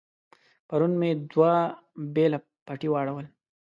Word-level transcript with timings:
پرون 0.67 0.91
مې 0.99 1.09
دوه 1.31 1.53
بېله 2.13 2.37
پټي 2.65 2.89
واړول. 2.91 3.25